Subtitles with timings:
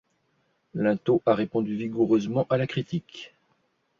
[0.73, 3.35] Linteau a répondu vigoureusement à la critique.